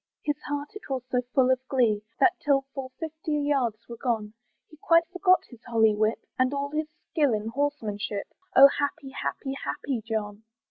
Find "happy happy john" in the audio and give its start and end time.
9.11-10.43